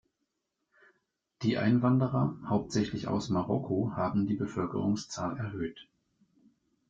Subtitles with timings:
[1.43, 5.87] Die Einwanderer, hauptsächlich aus Marokko, haben die Bevölkerungszahl erhöht.